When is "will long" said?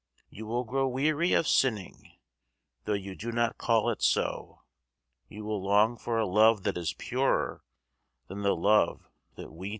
5.45-5.95